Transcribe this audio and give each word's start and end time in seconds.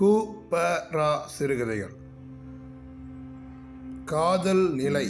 கு 0.00 0.36
ப 0.48 0.58
ரா 0.90 1.20
சிறுகதைகள் 1.26 1.94
காதல் 4.04 4.74
நிலை. 4.74 5.06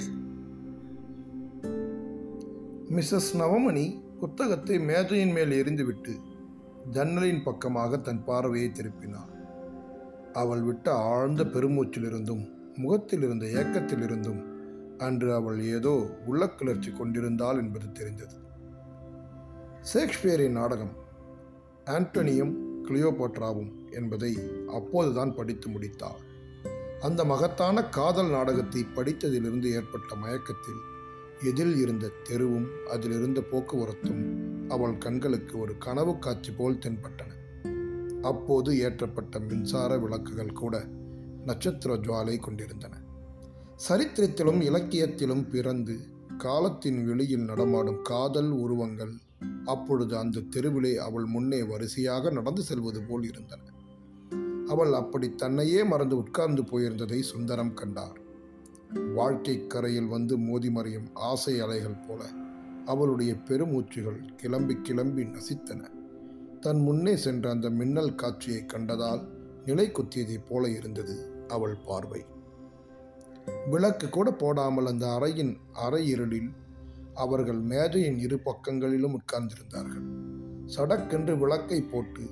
மிஸ்ஸஸ் 2.88 3.28
நவமணி 3.38 3.84
புத்தகத்தை 4.20 4.78
மேஜையின் 4.78 5.32
மேல் 5.32 5.50
எரிந்துவிட்டு 5.50 6.14
ஜன்னலின் 6.90 7.42
பக்கமாக 7.42 7.98
தன் 7.98 8.24
பார்வையை 8.24 8.70
திருப்பினாள். 8.70 9.30
அவள் 10.32 10.62
விட்ட 10.62 10.94
ஆழ்ந்த 10.94 11.44
பெருமூச்சிலிருந்தும் 11.44 12.48
முகத்தில் 12.76 13.22
இருந்த 13.22 13.46
ஏக்கத்திலிருந்தும் 13.46 14.42
அன்று 14.98 15.34
அவள் 15.34 15.60
ஏதோ 15.60 15.94
உள்ளக்கிளர்ச்சி 16.26 16.92
கொண்டிருந்தாள் 16.92 17.56
என்பது 17.56 17.92
தெரிந்தது. 17.92 18.36
ஷேக்ஸ்பியரின் 19.92 20.58
நாடகம் 20.60 20.92
ஆண்டனியும் 21.84 22.69
கிளியோபாட்ராவும் 22.84 23.72
என்பதை 23.90 24.38
அப்போதுதான் 24.68 25.34
படித்து 25.34 25.70
முடித்தாள். 25.70 26.20
அந்த 27.00 27.24
மகத்தான 27.24 27.84
காதல் 27.84 28.30
நாடகத்தை 28.30 28.86
படித்ததிலிருந்து 28.94 29.64
ஏற்பட்ட 29.64 30.14
மயக்கத்தில் 30.14 30.80
எதில் 31.44 31.76
இருந்த 31.76 32.10
தெருவும் 32.28 32.66
அதிலிருந்த 32.86 33.40
போக்குவரத்தும் 33.40 34.24
அவள் 34.68 34.98
கண்களுக்கு 34.98 35.58
ஒரு 35.58 35.78
கனவு 35.78 36.18
காட்சி 36.18 36.52
போல் 36.52 36.78
தென்பட்டன. 36.78 37.30
அப்போது 38.22 38.72
ஏற்றப்பட்ட 38.74 39.40
மின்சார 39.48 39.98
விளக்குகள் 39.98 40.52
கூட 40.52 40.84
நட்சத்திர 41.44 41.94
ஜுவாலை 41.94 42.40
கொண்டிருந்தன. 42.40 42.96
சரித்திரத்திலும் 43.88 44.60
இலக்கியத்திலும் 44.60 45.48
பிறந்து 45.48 45.98
காலத்தின் 46.38 47.06
வெளியில் 47.06 47.44
நடமாடும் 47.44 48.02
காதல் 48.02 48.50
உருவங்கள் 48.50 49.14
அப்பொழுது 49.64 50.18
அந்த 50.18 50.40
தெருவிலே 50.40 50.96
அவள் 50.96 51.24
முன்னே 51.24 51.62
வரிசையாக 51.62 52.30
நடந்து 52.30 52.62
செல்வது 52.62 53.02
போல் 53.02 53.22
இருந்தன. 53.22 53.60
அவள் 54.66 54.92
அப்படி 54.92 55.34
தன்னையே 55.34 55.84
மறந்து 55.84 56.16
உட்கார்ந்து 56.16 56.62
போயிருந்ததை 56.62 57.20
சுந்தரம் 57.20 57.74
கண்டார். 57.74 58.18
வாழ்க்கை 59.14 59.66
கரையில் 59.66 60.06
வந்து 60.06 60.38
மோதி 60.38 60.70
மறையும் 60.70 61.08
ஆசை 61.14 61.60
அலைகள் 61.60 62.04
போல 62.08 62.24
அவளுடைய 62.86 63.34
பெருமூச்சுகள் 63.34 64.34
கிளம்பி 64.36 64.76
கிளம்பி 64.82 65.22
நசித்தன. 65.22 65.90
தன் 66.60 66.80
முன்னே 66.80 67.16
சென்ற 67.16 67.50
அந்த 67.50 67.70
மின்னல் 67.70 68.14
காட்சியை 68.14 68.62
கண்டதால் 68.62 69.22
நிலை 69.64 69.92
குத்தியதைப் 69.92 70.46
போல 70.48 70.68
இருந்தது 70.68 71.44
அவள் 71.48 71.76
பார்வை. 71.86 72.24
விளக்கு 73.70 74.08
கூட 74.08 74.32
போடாமல் 74.32 74.86
அந்த 74.86 75.06
அறையின் 75.06 75.56
அறையிருளில் 75.88 76.50
அவர்கள் 77.24 77.60
மேஜையின் 77.72 78.18
இரு 78.18 78.38
பக்கங்களிலும் 78.38 79.16
உட்கார்ந்திருந்தார்கள். 79.18 80.06
சடக்கென்று 80.76 81.34
விளக்கை 81.38 81.80
போட்டு 81.82 82.24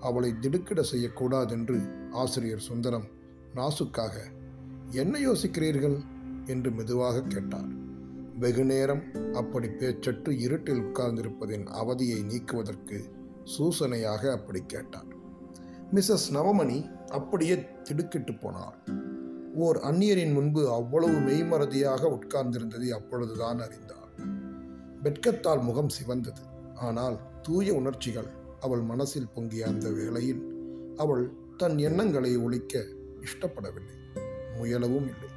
அவளை 0.00 0.30
திடுக்கிட 0.40 0.80
செய்யக்கூடாதென்று 0.92 1.78
ஆசிரியர் 2.12 2.66
சுந்தரம் 2.68 3.06
நாசுக்காக 3.54 4.14
என்ன 4.92 5.14
யோசிக்கிறீர்கள்? 5.18 5.98
என்று 6.44 6.70
மெதுவாக 6.70 7.22
கேட்டார். 7.22 7.70
வெகு 8.38 8.64
நேரம் 8.64 9.02
அப்படி 9.32 9.68
பேச்சற்று 9.80 10.32
இருட்டில் 10.38 10.82
உட்கார்ந்திருப்பதின் 10.82 11.66
அவதியை 11.80 12.20
நீக்குவதற்கு 12.22 12.98
சூசனையாக 13.54 14.22
அப்படி 14.32 14.60
கேட்டார். 14.66 15.10
மிஸ்ஸஸ் 15.94 16.28
நவமணி 16.32 16.78
அப்படியே 17.08 17.54
திடுக்கிட்டு 17.82 18.32
போனார் 18.32 18.78
ஓர் 19.54 19.78
அந்நியரின் 19.82 20.34
முன்பு 20.34 20.62
அவ்வளவு 20.70 21.16
மெய்மறதியாக 21.28 22.02
உட்கார்ந்திருந்ததை 22.16 22.88
அப்பொழுதுதான் 22.88 23.60
அறிந்தார் 23.60 23.97
வெட்கத்தால் 25.02 25.62
முகம் 25.62 25.88
சிவந்தது. 25.88 26.40
ஆனால் 26.74 27.18
தூய 27.42 27.74
உணர்ச்சிகள் 27.74 28.28
அவள் 28.60 28.80
மனசில் 28.80 29.28
பொங்கிய 29.34 29.66
அந்த 29.66 29.90
வேளையில் 29.90 30.42
அவள் 30.96 31.32
தன் 31.56 31.78
எண்ணங்களை 31.78 32.36
ஒழிக்க 32.36 32.84
இஷ்டப்படவில்லை. 33.20 33.96
முயலவும் 34.60 35.08
இல்லை. 35.08 35.30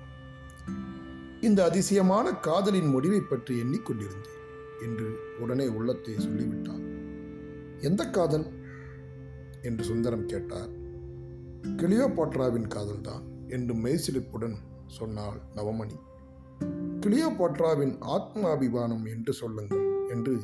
இந்த 1.41 1.63
அதிசயமான 1.63 2.31
காதலின் 2.31 2.87
முடிவை 2.87 3.19
பற்றி 3.19 3.61
எண்ணிக்கொண்டிருந்தேன் 3.61 4.39
என்று 4.81 5.35
உடனே 5.39 5.67
உள்ளத்தை 5.67 6.13
சொல்லிவிட்டாள். 6.13 6.83
எந்த 7.79 8.09
காதல்? 8.09 8.59
என்று 9.61 9.83
சுந்தரம் 9.83 10.25
கேட்டார். 10.25 10.69
கிளியோபாட்ராவின் 11.63 12.67
காதல்தான் 12.67 13.23
என்று 13.47 13.73
மெய்சிலிப்புடன் 13.75 14.55
சொன்னாள் 14.87 15.39
நவமணி. 15.55 15.97
கிளியோபாட்ராவின் 17.05 17.93
ஆத்மாபிமானம் 18.01 19.05
என்று 19.05 19.33
சொல்லுங்கள் 19.33 20.09
என்று 20.09 20.41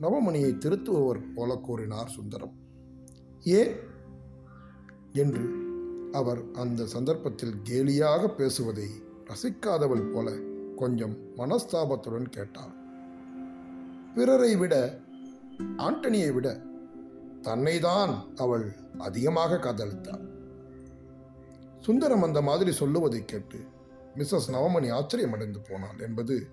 நவமணியை 0.00 0.50
திருத்துபவர் 0.58 1.20
போல 1.34 1.56
கூறினார் 1.56 2.08
சுந்தரம். 2.08 2.54
ஏன் 3.42 3.76
என்று 5.12 5.44
அவர் 6.12 6.52
அந்த 6.52 6.86
சந்தர்ப்பத்தில் 6.86 7.54
கேலியாக 7.64 8.34
பேசுவதை 8.34 8.88
ரசிக்காதவள் 9.24 10.12
போல 10.12 10.30
கொஞ்சம் 10.76 11.16
மனஸ்தாபத்துடன் 11.36 12.28
கேட்டார். 12.28 12.74
பிறரை 14.14 14.56
விட 14.56 15.00
ஆண்டனியை 15.76 16.32
விட 16.32 16.60
தன்னைதான் 17.42 18.12
அவள் 18.36 18.72
அதிகமாக 18.98 19.56
காதலித்தாள். 19.56 20.24
சுந்தரம் 21.80 22.22
அந்த 22.22 22.42
மாதிரி 22.42 22.72
சொல்லுவதை 22.72 23.24
கேட்டு 23.24 23.58
மிஸ்ஸஸ் 24.14 24.50
நவமணி 24.52 24.90
ஆச்சரியமடைந்து 24.92 25.56
போனாள் 25.68 25.98
என்பது 25.98 26.46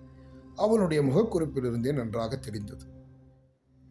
அவளுடைய 0.56 1.02
முகக்குறிப்பிலிருந்தே 1.02 1.92
நன்றாக 1.92 2.36
தெரிந்தது. 2.36 2.84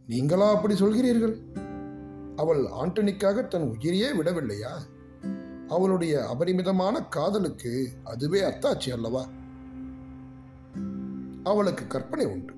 நீங்களா 0.07 0.55
அப்படி 0.55 0.73
சொல்கிறீர்கள்? 0.73 1.35
அவள் 2.35 2.63
ஆண்டனிக்காக 2.63 3.47
தன் 3.47 3.69
உயிரையே 3.69 4.11
விடவில்லையா? 4.11 4.71
அவளுடைய 5.67 6.27
அபரிமிதமான 6.27 7.03
காதலுக்கு 7.03 7.89
அதுவே 8.03 8.41
அத்தாட்சி 8.41 8.91
அல்லவா? 8.91 9.27
அவளுக்கு 11.43 11.87
கற்பனை 11.87 12.25
உண்டு. 12.25 12.53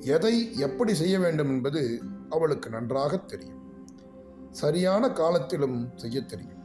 எதை 0.00 0.56
எப்படி 0.56 0.94
செய்ய 0.94 1.18
வேண்டும் 1.18 1.48
என்பது 1.48 2.02
அவளுக்கு 2.28 2.70
நன்றாக 2.70 3.16
தெரியும். 3.16 3.60
சரியான 4.50 5.10
காலத்திலும் 5.10 5.88
செய்ய 5.96 6.20
தெரியும். 6.20 6.61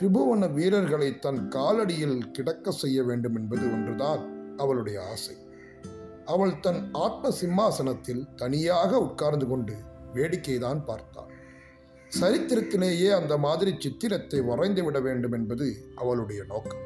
திரிபுவன 0.00 0.52
வீரர்களை 0.52 1.18
தன் 1.18 1.48
காலடியில் 1.48 2.30
கிடக்க 2.30 2.70
செய்ய 2.70 3.02
வேண்டும் 3.02 3.34
என்பது 3.34 3.72
ஒன்றுதான் 3.72 4.54
அவளுடைய 4.56 5.04
ஆசை. 5.04 5.36
அவள் 6.24 6.60
தன் 6.60 6.88
ஆத்ம 6.92 7.30
சிம்மாசனத்தில் 7.30 8.34
தனியாக 8.36 9.00
உட்கார்ந்து 9.00 9.46
கொண்டு 9.46 9.74
வேடிக்கைதான் 10.14 10.84
பார்த்தாள். 10.84 11.30
சரித்திரத்திலேயே 12.20 13.10
அந்த 13.10 13.36
மாதிரி 13.36 13.74
சித்திரத்தை 13.78 14.40
வரைந்து 14.40 14.84
விட 14.84 15.00
வேண்டும் 15.00 15.32
என்பது 15.32 15.92
அவளுடைய 15.94 16.44
நோக்கம். 16.44 16.82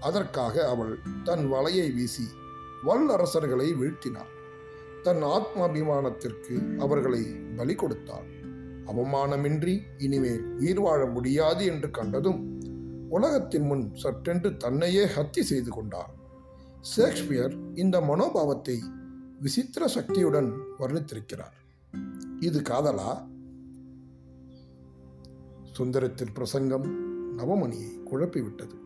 அதற்காக 0.00 0.68
அவள் 0.68 0.98
தன் 1.24 1.52
வலையை 1.52 1.94
வீசி 1.94 2.26
வல்லரசர்களை 2.86 3.68
வீழ்த்தினாள். 3.74 4.32
தன் 5.02 5.22
ஆத்மாபிமானத்திற்கு 5.22 6.78
அவர்களை 6.78 7.22
பலி 7.56 7.74
கொடுத்தாள். 7.74 8.35
அவமானமின்றி 8.86 9.80
இனிமேல் 9.98 10.44
உயிர் 10.44 10.80
வாழ 10.80 11.06
முடியாது 11.06 11.64
என்று 11.64 11.90
கண்டதும் 11.90 12.60
உலகத்தின் 13.08 13.66
முன் 13.66 13.92
சற்றென்று 14.02 14.56
தன்னையே 14.56 15.04
ஹத்தி 15.04 15.40
செய்து 15.40 15.70
கொண்டார். 15.70 16.14
ஷேக்ஸ்பியர் 16.80 17.56
இந்த 17.74 18.00
மனோபாவத்தை 18.00 18.78
விசித்திர 19.40 19.86
சக்தியுடன் 19.86 20.52
வர்ணித்திருக்கிறார். 20.78 21.56
இது 22.40 22.60
காதலா? 22.60 23.26
சுந்தரத்தின் 25.78 26.32
பிரசங்கம் 26.34 26.86
நவமணியை 27.38 27.90
குழப்பிவிட்டது. 28.12 28.76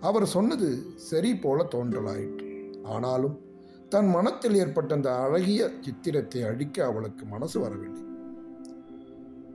அவர் 0.00 0.26
சொன்னது 0.26 0.82
சரி 0.96 1.36
போல 1.36 1.66
தோன்றலாயிற்று. 1.70 2.74
ஆனாலும் 2.82 3.40
தன் 3.88 4.08
மனத்தில் 4.08 4.54
ஏற்பட்ட 4.54 4.94
அந்த 4.94 5.14
அழகிய 5.16 5.70
சித்திரத்தை 5.80 6.42
அழிக்க 6.42 6.84
அவளுக்கு 6.84 7.24
மனசு 7.24 7.60
வரவில்லை. 7.60 8.09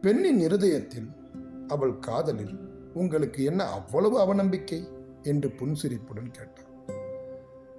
பெண்ணின் 0.05 0.39
இருதயத்தில் 0.39 1.09
அவள் 1.67 1.99
காதலில் 1.99 2.57
உங்களுக்கு 2.93 3.43
என்ன 3.43 3.63
அவ்வளவு 3.63 4.17
அவநம்பிக்கை? 4.19 4.87
என்று 5.21 5.49
புன்சிரிப்புடன் 5.49 6.31
கேட்டார் 6.31 6.93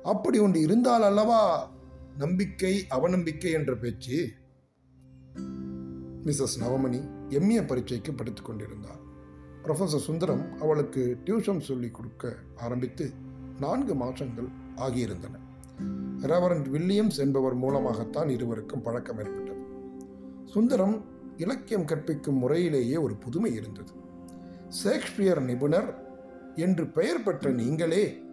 அப்படி 0.02 0.38
ஒன்று 0.38 0.60
இருந்தால் 0.60 1.02
அல்லவா 1.02 1.70
நம்பிக்கை 2.18 2.84
அவநம்பிக்கை 2.90 3.52
என்ற 3.52 3.76
பேச்சு? 3.76 4.30
மிஸ்ஸஸ் 6.24 6.60
நவமணி 6.60 7.10
எம்ஏ 7.28 7.66
பரீட்சைக்கு 7.66 8.14
படித்துக் 8.14 8.44
கொண்டிருந்தார். 8.44 8.98
ப்ரொஃபசர் 9.62 9.96
சுந்தரம் 9.96 10.60
அவளுக்கு 10.60 11.18
டியூஷன் 11.24 11.60
சொல்லிக் 11.60 11.94
கொடுக்க 11.94 12.34
ஆரம்பித்து 12.56 13.10
நான்கு 13.60 13.94
மாதங்கள் 13.94 14.48
ஆகியிருந்தன. 14.76 15.38
ரெவரண்ட் 16.20 16.68
வில்லியம்ஸ் 16.70 17.18
என்பவர் 17.18 17.54
மூலமாகத்தான் 17.54 18.28
இருவருக்கும் 18.28 18.82
பழக்கம் 18.82 19.18
ஏற்பட்டது. 19.18 19.64
சுந்தரம் 20.44 21.14
இலக்கியம் 21.36 21.84
கற்பிக்கும் 21.84 22.38
முறையிலேயே 22.38 22.96
ஒரு 22.96 23.14
புதுமை 23.14 23.54
இருந்தது. 23.54 23.92
ஷேக்ஸ்பியர் 24.82 25.42
நிபுணர் 25.42 25.90
என்று 26.56 26.86
பெயர் 26.86 27.22
பெற்ற 27.22 27.50
நீங்களே 27.50 28.24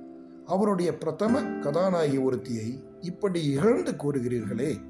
அவருடைய 0.45 0.97
பிரதம 0.97 1.41
கதாநாயகி 1.59 2.17
ஒருத்தியை 2.17 2.83
இப்படி 3.01 3.49
இகழ்ந்து 3.49 3.91
கூறுகிறீர்களே. 3.91 4.81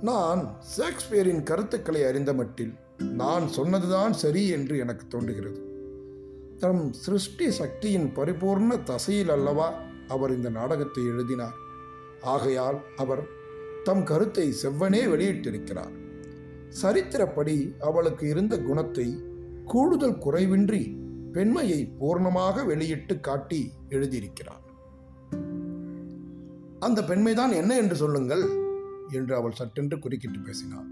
நான் 0.00 0.56
ஷேக்ஸ்பியரின் 0.76 1.42
கருத்துக்களை 1.42 2.04
அறிந்த 2.04 2.32
மட்டில் 2.32 2.74
நான் 3.12 3.48
சொன்னதுதான் 3.48 4.12
சரி 4.12 4.48
என்று 4.48 4.78
எனக்கு 4.78 5.06
தோன்றுகிறது. 5.08 5.60
தம் 6.58 6.92
சிருஷ்டி 6.92 7.50
சக்தியின் 7.50 8.08
பரிபூர்ண 8.14 8.82
தசையில் 8.82 9.28
அல்லவா 9.28 9.74
அவர் 10.08 10.34
இந்த 10.34 10.48
நாடகத்தை 10.48 11.04
எழுதினார். 11.06 11.56
ஆகையால் 12.22 12.78
அவர் 12.96 13.22
தம் 13.84 14.04
கருத்தை 14.04 14.54
செவ்வனே 14.62 15.02
வெளியிட்டிருக்கிறார். 15.04 15.94
சரித்திரப்படி 16.82 17.78
அவளுக்கு 17.78 18.28
இருந்த 18.28 18.62
குணத்தை 18.62 19.18
கூடுதல் 19.64 20.18
குறைவின்றி 20.18 20.96
பெண்மையை 21.32 21.92
பூர்ணமாக 22.00 22.66
வெளியிட்டு 22.66 23.20
காட்டி 23.20 23.70
எழுதியிருக்கிறார். 23.88 24.64
அந்த 26.80 27.04
பெண்மைதான் 27.04 27.52
என்ன 27.52 27.76
என்று 27.76 27.96
சொல்லுங்கள் 27.96 28.48
என்று 29.10 29.34
அவள் 29.34 29.52
சட்டென்று 29.52 29.98
குறுக்கிட்டு 29.98 30.38
பேசினாள். 30.38 30.86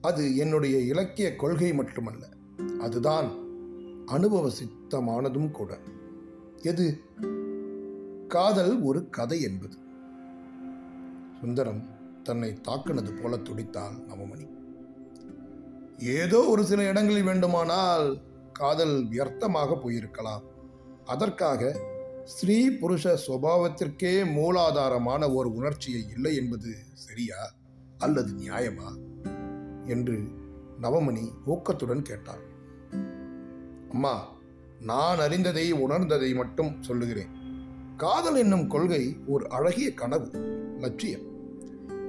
அது 0.00 0.36
என்னுடைய 0.36 0.78
இலக்கிய 0.78 1.36
கொள்கை 1.36 1.74
மட்டுமல்ல 1.74 2.28
அதுதான் 2.80 3.28
அனுபவ 4.06 4.50
சித்தமானதும் 4.50 5.50
கூட. 5.50 5.78
எது? 6.62 7.00
காதல் 8.28 8.80
ஒரு 8.80 9.10
கதை 9.10 9.40
என்பது. 9.40 9.76
சுந்தரம் 11.40 11.96
தன்னை 12.28 12.50
தாக்குனது 12.68 13.10
போல 13.22 13.36
துடித்தாள் 13.36 13.98
நவமணி 14.10 14.46
ஏதோ 15.98 16.38
ஒரு 16.44 16.62
சில 16.64 16.82
இடங்களில் 16.82 17.22
வேண்டுமானால் 17.22 18.08
காதல் 18.52 18.94
வியர்த்தமாக 19.08 19.76
போயிருக்கலாம். 19.82 20.44
அதற்காக 21.04 21.70
ஸ்ரீ 22.24 22.56
புருஷ 22.68 23.04
சுபாவத்திற்கே 23.26 24.12
மூலாதாரமான 24.36 25.34
ஒரு 25.34 25.52
உணர்ச்சியை 25.52 26.02
இல்லை 26.14 26.36
என்பது 26.36 26.70
சரியா 26.94 27.40
அல்லது 27.98 28.32
நியாயமா? 28.32 28.88
என்று 29.86 30.16
நவமணி 30.82 31.24
ஊக்கத்துடன் 31.46 32.02
கேட்டாள். 32.02 32.44
அம்மா 33.90 34.14
நான் 34.80 35.18
அறிந்ததை 35.18 35.66
உணர்ந்ததை 35.72 36.34
மட்டும் 36.34 36.82
சொல்லுகிறேன். 36.82 37.32
காதல் 37.96 38.36
என்னும் 38.36 38.68
கொள்கை 38.68 39.04
ஒரு 39.26 39.44
அழகிய 39.50 39.88
கனவு 39.94 40.28
லட்சியம். 40.78 41.27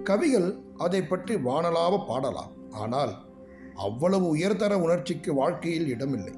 கவிகள் 0.04 0.50
அதை 0.78 1.02
பற்றி 1.04 1.36
வானலாவ 1.36 1.94
பாடலாம். 2.08 2.54
ஆனால் 2.84 3.14
அவ்வளவு 3.76 4.28
உயர்தர 4.36 4.74
உணர்ச்சிக்கு 4.86 5.34
வாழ்க்கையில் 5.34 5.88
இடமில்லை. 5.88 6.36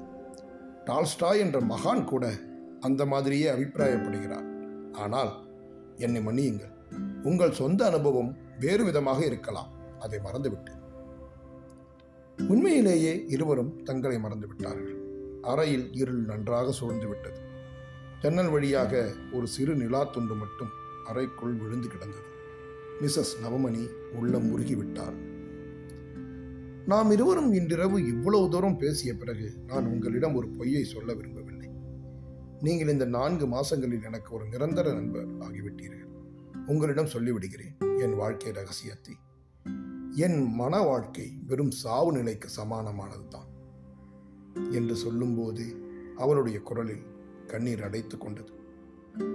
டால்ஸ்டாய் 0.84 1.38
என்ற 1.38 1.60
மகான் 1.60 2.04
கூட 2.04 2.32
அந்த 2.80 3.02
மாதிரியே 3.06 3.48
அபிப்பிராயப்படுகிறார். 3.54 4.46
ஆனால் 4.92 5.32
என்னை 5.96 6.20
மன்னியுங்கள் 6.26 6.74
உங்கள் 7.22 7.58
சொந்த 7.60 7.80
அனுபவம் 7.86 8.30
வேறு 8.58 8.84
விதமாக 8.84 9.20
இருக்கலாம். 9.24 9.70
அதை 9.98 10.18
மறந்துவிட்டேன். 10.18 10.80
உண்மையிலேயே 12.38 13.14
இருவரும் 13.28 13.72
தங்களை 13.84 14.16
மறந்துவிட்டார்கள். 14.16 14.98
அறையில் 15.50 15.86
இருள் 15.92 16.22
நன்றாக 16.24 16.72
சூழ்ந்து 16.72 17.08
விட்டது 17.08 17.40
ஜன்னல் 18.22 18.50
வழியாக 18.50 19.02
ஒரு 19.32 19.46
சிறு 19.46 19.74
நிலா 19.74 20.02
துண்டு 20.04 20.34
மட்டும் 20.34 20.72
அறைக்குள் 21.10 21.54
விழுந்து 21.62 21.88
கிடந்தது. 21.88 22.28
மிஸ்ஸஸ் 23.02 23.34
நவமணி 23.44 23.86
உள்ளம் 24.14 24.46
முருகிவிட்டார். 24.50 25.16
நாம் 26.86 27.10
இருவரும் 27.10 27.52
இன்றிரவு 27.52 28.06
இவ்வளவு 28.06 28.48
தூரம் 28.48 28.76
பேசிய 28.76 29.14
பிறகு 29.14 29.52
நான் 29.66 29.86
உங்களிடம் 29.86 30.34
ஒரு 30.34 30.48
பொய்யை 30.48 30.84
சொல்ல 30.84 31.14
விரும்பவில்லை. 31.14 31.68
நீங்கள் 32.60 32.88
இந்த 32.88 33.04
நான்கு 33.04 33.46
மாசங்களில் 33.46 34.04
எனக்கு 34.04 34.34
ஒரு 34.34 34.44
நிரந்தர 34.46 34.92
நண்பர் 34.92 35.28
ஆகிவிட்டீர்கள். 35.36 36.08
உங்களிடம் 36.66 37.06
சொல்லிவிடுகிறேன் 37.06 37.98
என் 37.98 38.14
வாழ்க்கை 38.14 38.52
ரகசியத்தை. 38.52 39.14
என் 40.16 40.46
மன 40.54 40.80
வாழ்க்கை 40.80 41.38
வெறும் 41.46 41.70
சாவு 41.70 42.12
நிலைக்கு 42.12 42.48
சமானமானதுதான் 42.56 43.48
என்று 44.70 44.96
சொல்லும்போது 44.96 45.64
அவளுடைய 46.16 46.60
குரலில் 46.60 47.06
கண்ணீர் 47.46 47.82
அடைத்து 47.82 48.18
கொண்டது. 48.18 48.52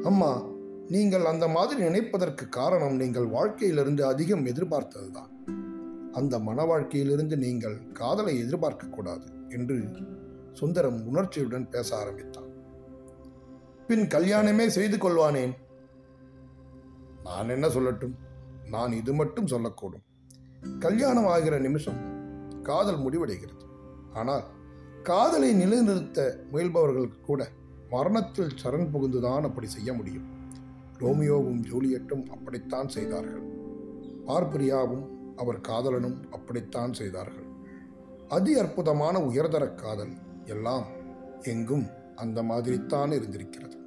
அம்மா 0.03 0.45
நீங்கள் 0.89 1.25
அந்த 1.25 1.47
மாதிரி 1.47 1.83
நினைப்பதற்கு 1.83 2.49
காரணம் 2.49 2.95
நீங்கள் 2.95 3.25
வாழ்க்கையிலிருந்து 3.25 4.05
அதிகம் 4.05 4.45
எதிர்பார்த்ததுதான். 4.45 5.29
அந்த 6.11 6.39
மன 6.39 6.63
வாழ்க்கையிலிருந்து 6.63 7.37
நீங்கள் 7.37 7.91
காதலை 7.91 8.43
எதிர்பார்க்கக்கூடாது 8.43 9.49
என்று 9.49 9.87
சுந்தரம் 10.53 11.05
உணர்ச்சியுடன் 11.07 11.69
பேச 11.69 11.97
ஆரம்பித்தான். 11.97 12.45
பின் 13.87 14.07
கல்யாணமே 14.07 14.67
செய்து 14.67 14.97
கொள்வானேன். 14.97 15.53
நான் 17.23 17.49
என்ன 17.49 17.67
சொல்லட்டும்? 17.67 18.15
நான் 18.69 18.91
இது 18.91 19.13
மட்டும் 19.13 19.45
சொல்லக்கூடும். 19.45 20.03
கல்யாணம் 20.79 21.25
ஆகிற 21.25 21.59
நிமிஷம் 21.59 22.15
காதல் 22.61 22.99
முடிவடைகிறது. 22.99 23.65
ஆனால் 24.13 24.43
காதலை 25.03 25.53
நிலைநிறுத்த 25.53 26.43
முயல்பவர்களுக்கு 26.53 27.21
கூட 27.21 27.47
மரணத்தில் 27.89 28.51
சரண் 28.63 28.89
புகுந்துதான் 28.93 29.41
அப்படி 29.41 29.67
செய்ய 29.67 29.93
முடியும். 29.93 30.36
ரோமியோவும் 30.99 31.61
ஜூலியட்டும் 31.71 32.25
அப்படித்தான் 32.29 32.87
செய்தார்கள். 32.87 33.45
பார்பிரியாவும் 34.25 35.05
அவர் 35.35 35.61
காதலனும் 35.61 36.29
அப்படித்தான் 36.31 36.93
செய்தார்கள். 36.93 37.45
அதி 38.27 38.59
அற்புதமான 38.59 39.19
உயர்தர 39.19 39.73
காதல் 39.73 40.13
எல்லாம் 40.45 40.85
எங்கும் 41.43 41.87
அந்த 42.15 42.43
மாதிரித்தான் 42.43 43.13
இருந்திருக்கிறது. 43.13 43.77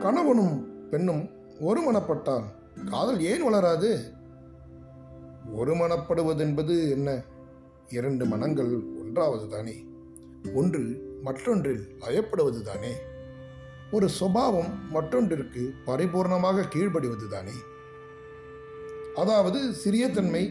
கணவனும் 0.00 0.88
பெண்ணும் 0.88 1.28
ஒருமனப்பட்டால் 1.60 2.44
காதல் 2.90 3.20
ஏன் 3.20 3.42
வளராது? 3.42 4.12
ஒருமனப்படுவது 5.56 6.38
என்பது 6.38 6.90
என்ன? 6.90 7.22
இரண்டு 7.88 8.24
மனங்கள் 8.24 8.72
ஒன்றாவது 8.74 9.48
தானே 9.48 9.86
ஒன்று 10.54 10.82
மற்றொன்றில் 11.22 11.96
லயப்படுவது 12.00 12.62
தானே 12.62 12.92
ஒரு 13.94 14.08
சுபாவம் 14.08 14.72
மற்றொன்றிற்கு 14.90 15.62
பரிபூர்ணமாக 15.86 16.68
கீழ்ப்படிவது 16.74 17.26
தானே 17.28 17.56
அதாவது 19.14 19.58
சிறிய 19.72 20.04
தன்மை 20.10 20.42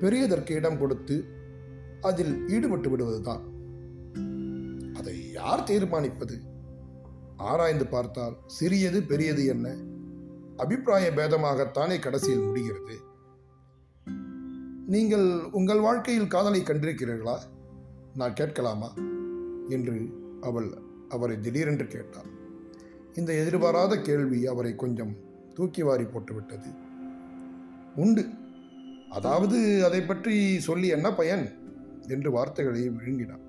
பெரியதற்கு 0.00 0.50
இடம் 0.50 0.78
கொடுத்து 0.78 1.16
அதில் 2.00 2.34
ஈடுபட்டு 2.48 2.88
விடுவதுதான். 2.90 3.42
அதை 4.94 5.14
யார் 5.32 5.62
தீர்மானிப்பது? 5.62 6.36
ஆராய்ந்து 7.36 7.86
பார்த்தால் 7.86 8.36
சிறியது 8.46 9.02
பெரியது 9.02 9.44
என்ன? 9.46 9.76
அபிப்பிராய 10.56 11.06
பேதமாகத்தானே 11.16 11.98
கடைசியில் 11.98 12.46
முடிகிறது. 12.46 12.96
நீங்கள் 14.86 15.26
உங்கள் 15.50 15.80
வாழ்க்கையில் 15.80 16.26
காதலை 16.26 16.60
கண்டிருக்கிறீர்களா? 16.60 17.38
நான் 18.14 18.32
கேட்கலாமா? 18.32 18.90
என்று 19.68 19.96
அவள் 20.40 20.68
அவரை 21.08 21.36
திடீரென்று 21.40 21.86
கேட்டாள். 21.86 22.29
இந்த 23.14 23.34
எதிர்பாராத 23.34 23.96
கேள்வி 23.96 24.46
அவரை 24.46 24.74
கொஞ்சம் 24.74 25.16
தூக்கி 25.54 25.82
வாரி 25.82 26.04
போட்டுவிட்டது. 26.04 26.74
உண்டு. 27.96 28.28
அதாவது 29.08 29.84
அதை 29.84 30.00
பற்றி 30.00 30.60
சொல்லி 30.60 30.88
என்ன 30.88 31.14
பயன்? 31.14 31.58
என்று 32.08 32.30
வார்த்தைகளை 32.30 32.88
விழுங்கினார் 32.88 33.44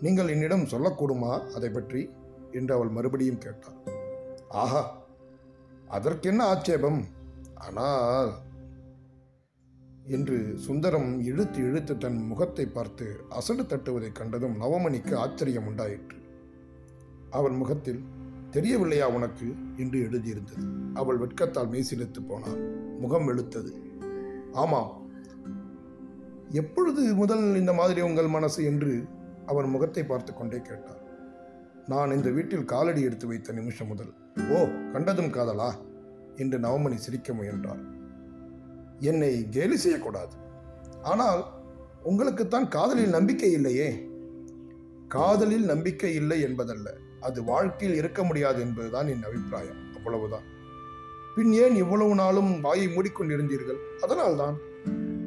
நீங்கள் 0.00 0.28
என்னிடம் 0.28 0.62
சொல்லக்கூடுமா 0.62 1.52
அதை 1.52 1.68
பற்றி? 1.68 2.10
என்று 2.52 2.74
அவள் 2.74 2.88
மறுபடியும் 2.88 3.38
கேட்டாள். 3.38 3.78
ஆஹா 4.48 5.02
அதற்கென்ன 5.88 6.44
ஆட்சேபம்? 6.44 7.04
ஆனால் 7.54 8.32
என்று 10.04 10.54
சுந்தரம் 10.58 11.20
இழுத்து 11.20 11.62
இழுத்து 11.62 11.98
தன் 11.98 12.26
முகத்தை 12.26 12.66
பார்த்து 12.66 13.20
அசடு 13.28 13.62
தட்டுவதைக் 13.62 14.12
கண்டதும் 14.12 14.60
நவமணிக்கு 14.60 15.14
ஆச்சரியம் 15.14 15.66
உண்டாயிற்று 15.66 16.18
அவள் 17.30 17.52
முகத்தில் 17.52 18.13
தெரியவில்லையா 18.54 19.08
உனக்கு? 19.08 19.54
என்று 19.76 20.00
எழுதியிருந்தது. 20.00 20.66
அவள் 20.94 21.18
வெட்கத்தால் 21.18 21.68
மெய்சிலித்து 21.68 22.22
போனாள். 22.22 22.60
முகம் 22.98 23.28
வெளுத்தது. 23.28 23.70
ஆமாம். 24.52 25.10
எப்பொழுது 26.48 27.14
முதல் 27.14 27.56
இந்த 27.56 27.72
மாதிரி 27.72 28.00
உங்கள் 28.00 28.26
மனசு? 28.26 28.64
என்று 28.64 29.04
அவர் 29.46 29.66
முகத்தை 29.66 30.04
பார்த்து 30.04 30.34
கொண்டே 30.34 30.60
கேட்டார் 30.60 31.02
நான் 31.86 32.10
இந்த 32.10 32.30
வீட்டில் 32.30 32.64
காலடி 32.64 33.00
எடுத்து 33.00 33.26
வைத்த 33.26 33.52
நிமிஷம் 33.52 33.86
முதல். 33.86 34.12
ஓ 34.50 34.64
கண்டதும் 34.92 35.32
காதலா? 35.32 35.72
என்று 36.36 36.58
நவமணி 36.58 36.94
சிரிக்க 36.94 37.32
முயன்றார் 37.32 37.82
என்னை 38.98 39.48
கேலி 39.48 39.76
செய்யக்கூடாது. 39.76 40.36
ஆனால் 41.02 41.44
உங்களுக்குத்தான் 42.04 42.68
காதலில் 42.68 43.08
நம்பிக்கை 43.08 43.52
இல்லையே. 43.52 44.08
காதலில் 45.08 45.64
நம்பிக்கை 45.64 46.14
இல்லை 46.14 46.40
என்பதல்ல. 46.40 46.94
அது 47.24 47.44
வாழ்க்கையில் 47.44 47.96
இருக்க 47.96 48.20
முடியாது 48.24 48.60
என்பதுதான் 48.60 49.08
என் 49.08 49.22
அபிப்பிராயம். 49.22 49.80
அவ்வளவுதான். 49.94 50.46
பின் 51.34 51.52
ஏன் 51.52 51.74
இவ்வளவு 51.74 52.14
நாளும் 52.14 52.60
வாயை 52.60 52.86
மூடிக்கொண்டிருந்தீர்கள்? 52.86 53.80
அதனால்தான் 54.02 54.56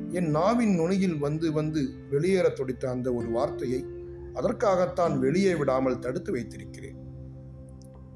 என் 0.09 0.29
நாவின் 0.29 0.73
நுனியில் 0.75 1.17
வந்து 1.17 1.51
வந்து 1.51 1.81
வெளியேற 2.09 2.49
துடித்த 2.49 2.89
அந்த 2.89 3.13
ஒரு 3.13 3.29
வார்த்தையை 3.29 3.85
அதற்காகத்தான் 4.33 5.19
வெளியே 5.19 5.55
விடாமல் 5.55 5.99
தடுத்து 5.99 6.31
வைத்திருக்கிறேன். 6.31 6.97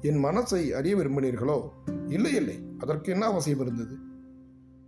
என் 0.00 0.20
மனசை 0.24 0.62
அறிய 0.70 0.96
விரும்பினீர்களோ? 0.96 1.58
இல்லை 2.08 2.34
இல்லை. 2.34 2.56
அதற்கு 2.78 3.12
என்ன 3.12 3.24
அவசியம் 3.26 3.60
இருந்தது? 3.60 3.96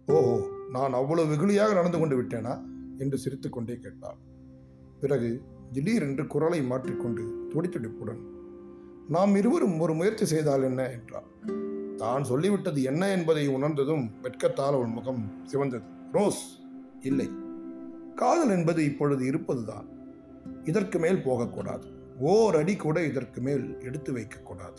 ஓஹோ 0.07 0.37
நான் 0.73 0.93
அவ்வளவு 0.93 1.33
வெகுளியாக 1.35 1.73
நடந்து 1.73 1.99
கொண்டு 1.99 2.17
விட்டேனா? 2.23 2.55
என்று 2.99 3.19
சிரித்துக்கொண்டே 3.19 3.77
கேட்டாள். 3.83 4.19
பிறகு 5.01 5.43
திடீரென்று 5.73 6.27
குரலை 6.27 6.63
மாற்றிக்கொண்டு 6.63 7.23
துடித்துடிப்புடன் 7.55 8.23
நாம் 9.09 9.37
இருவரும் 9.37 9.81
ஒரு 9.81 9.95
முயற்சி 9.95 10.25
செய்தால் 10.25 10.63
என்ன 10.63 10.91
என்றார். 10.91 11.33
தான் 11.97 12.23
சொல்லிவிட்டது 12.23 12.83
என்ன 12.83 13.09
என்பதை 13.09 13.47
உணர்ந்ததும் 13.49 14.11
வெட்கத்தால் 14.23 14.73
அவள் 14.73 14.87
முகம் 14.87 15.43
சிவந்தது. 15.53 15.83
ரோஸ் 16.13 16.59
இல்லை. 17.01 17.31
காதல் 18.15 18.51
என்பது 18.51 18.85
இப்பொழுது 18.85 19.27
இருப்பதுதான். 19.27 19.87
இதற்கு 20.65 20.99
மேல் 20.99 21.23
போகக்கூடாது. 21.23 21.87
ஓர் 22.19 22.57
அடி 22.57 22.77
கூட 22.77 23.03
இதற்கு 23.03 23.41
மேல் 23.41 23.81
எடுத்து 23.81 24.13
வைக்கக்கூடாது. 24.13 24.77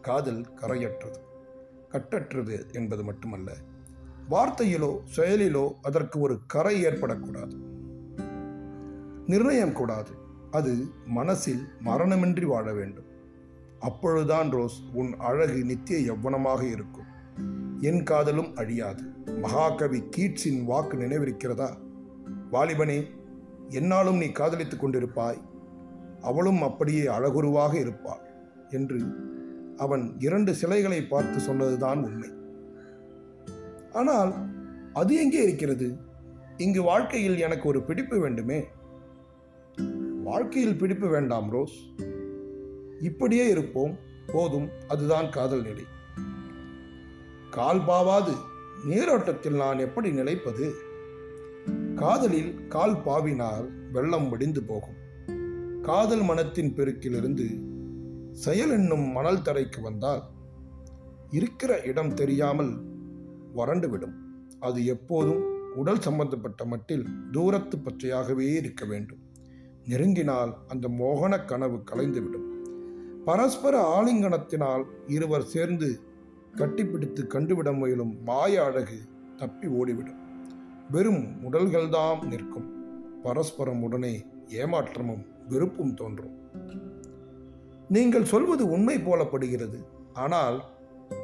காதல் 0.00 0.46
கரையற்றது. 0.60 1.20
கட்டற்றது 1.88 2.72
என்பது 2.72 3.04
மட்டுமல்ல. 3.04 3.52
வார்த்தையிலோ 4.30 5.00
செயலிலோ 5.16 5.72
அதற்கு 5.82 6.20
ஒரு 6.20 6.40
கரை 6.46 6.84
ஏற்படக்கூடாது. 6.84 7.52
நிர்ணயம் 9.26 9.72
கூடாது. 9.72 10.10
அது 10.50 10.74
மனசில் 11.06 11.66
மரணமின்றி 11.84 12.44
வாழ 12.44 12.72
வேண்டும். 12.72 13.11
அப்பொழுதுதான் 13.82 14.50
ரோஸ் 14.50 14.82
உன் 14.92 15.14
அழகு 15.18 15.64
நித்திய 15.64 16.12
யவ்வனமாக 16.12 16.62
இருக்கும். 16.70 17.08
என் 17.80 18.02
காதலும் 18.02 18.56
அழியாது. 18.56 19.02
மகாகவி 19.40 20.02
கீட்ஸின் 20.16 20.64
வாக்கு 20.64 20.96
நினைவிருக்கிறதா? 20.96 21.68
வாலிபனே 22.52 22.98
என்னாலும் 23.68 24.16
நீ 24.16 24.28
காதலித்துக் 24.32 24.84
கொண்டிருப்பாய். 24.84 25.40
அவளும் 26.22 26.62
அப்படியே 26.62 27.02
அழகுருவாக 27.06 27.74
இருப்பாள் 27.74 28.22
என்று 28.70 28.98
அவன் 29.76 30.14
இரண்டு 30.18 30.54
சிலைகளை 30.54 31.02
பார்த்து 31.02 31.40
சொன்னதுதான் 31.40 32.02
உண்மை. 32.02 32.30
ஆனால் 33.92 34.32
அது 34.92 35.14
எங்கே 35.14 35.42
இருக்கிறது? 35.42 35.96
இங்கு 36.56 36.82
வாழ்க்கையில் 36.82 37.38
எனக்கு 37.38 37.68
ஒரு 37.68 37.82
பிடிப்பு 37.82 38.18
வேண்டுமே. 38.18 38.64
வாழ்க்கையில் 40.24 40.78
பிடிப்பு 40.78 41.08
வேண்டாம் 41.08 41.50
ரோஸ். 41.50 41.78
இப்படியே 43.02 43.48
இருப்போம். 43.48 43.98
போதும் 44.26 44.68
அதுதான் 44.88 45.30
காதல் 45.30 45.62
நிலை. 45.62 45.84
கால் 47.50 47.80
பாவாது 47.80 48.36
நீரோட்டத்தில் 48.84 49.54
நான் 49.54 49.78
எப்படி 49.78 50.12
நிலைப்பது? 50.12 50.74
காதலில் 51.94 52.66
கால் 52.66 53.02
பாவினால் 53.02 53.90
வெள்ளம் 53.90 54.28
வடிந்து 54.28 54.62
போகும். 54.62 54.94
காதல் 55.82 56.22
மனத்தின் 56.22 56.74
பெருக்கிலிருந்து 56.74 57.46
செயல் 58.32 58.70
என்னும் 58.70 59.06
மணல் 59.08 59.42
தரைக்கு 59.42 59.80
வந்தால் 59.82 60.22
இருக்கிற 61.30 61.80
இடம் 61.84 62.14
தெரியாமல் 62.14 62.72
வறண்டுவிடும் 63.56 64.14
அது 64.60 64.86
எப்போதும் 64.86 65.74
உடல் 65.74 66.00
சம்பந்தப்பட்ட 66.00 66.64
மட்டில் 66.64 67.06
தூரத்து 67.30 67.78
பச்சையாகவே 67.78 68.54
இருக்க 68.54 68.84
வேண்டும். 68.84 69.18
நெருங்கினால் 69.84 70.52
அந்த 70.68 70.88
மோகன 70.88 71.44
கனவு 71.44 71.82
கலைந்துவிடும் 71.90 72.50
பரஸ்பர 73.24 74.02
ஆலிங்கனத்தினால் 74.02 74.84
இருவர் 75.06 75.44
சேர்ந்து 75.44 76.00
கட்டிப்பிடித்து 76.56 77.26
கண்டுவிட 77.26 77.76
முயலும் 77.76 78.22
மாய 78.22 78.64
அழகு 78.64 78.98
தப்பி 79.36 79.66
ஓடிவிடும். 79.66 80.20
வெறும் 80.90 81.52
உடல்கள்தாம் 81.52 82.22
நிற்கும். 82.22 82.84
பரஸ்பரம் 83.22 83.82
உடனே 83.82 84.24
ஏமாற்றமும் 84.48 85.26
வெறுப்பும் 85.48 85.94
தோன்றும். 85.94 86.36
நீங்கள் 87.88 88.24
சொல்வது 88.24 88.70
உண்மை 88.70 88.96
போலப்படுகிறது 88.96 89.84
ஆனால் 90.12 90.62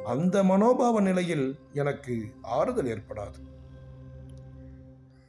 அந்த 0.05 0.43
மனோபாவ 0.43 1.01
நிலையில் 1.01 1.55
எனக்கு 1.73 2.25
ஆறுதல் 2.41 2.85
ஏற்படாது. 2.85 3.39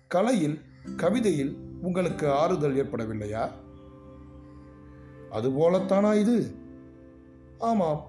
கலையில் 0.08 0.60
கவிதையில் 0.96 1.56
உங்களுக்கு 1.82 2.30
ஆறுதல் 2.30 2.74
ஏற்படவில்லையா? 2.74 3.50
அதுபோலத்தானா 5.32 6.14
இது? 6.14 6.59
ஆமாம். 7.60 8.06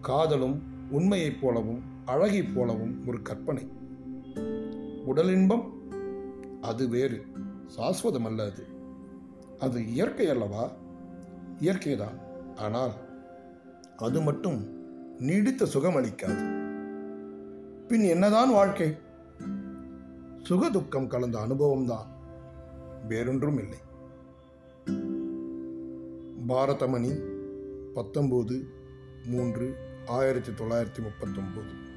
காதலும் 0.00 0.62
உண்மையைப் 0.90 1.40
போலவும் 1.40 1.82
அழகைப் 2.04 2.54
போலவும் 2.54 3.06
ஒரு 3.06 3.22
கற்பனை. 3.22 3.72
உடல் 5.04 5.28
இன்பம் 5.28 5.72
அது 6.60 6.88
வேறு. 6.88 7.26
சாஸ்வதம் 7.76 8.24
அல்ல 8.24 8.44
அது. 8.44 8.66
அது 9.58 9.86
இயற்கை 9.86 10.28
அல்லவா? 10.28 10.70
இயற்கைதான் 11.60 12.18
ஆனால் 12.56 12.90
அது 13.96 14.20
மட்டும் 14.20 14.68
நீடித்த 15.18 15.66
சுகம் 15.66 15.96
அளிக்காது. 15.96 16.42
பின் 17.88 18.02
என்னதான் 18.02 18.52
வாழ்க்கை? 18.52 18.96
சுக 20.42 20.70
துக்கம் 20.70 21.08
கலந்த 21.08 21.38
அனுபவம்தான் 21.38 22.06
வேறொன்றும் 23.08 23.58
இல்லை. 23.58 23.78
பாரதமணி 26.48 27.36
பத்தொம்போது 27.98 28.64
மூன்று 29.24 29.76
ஆயிரத்தி 30.06 30.52
தொள்ளாயிரத்தி 30.52 31.02
முப்பத்தொம்போது. 31.02 31.87